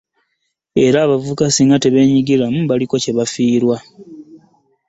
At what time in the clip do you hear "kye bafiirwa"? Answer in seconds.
3.03-3.77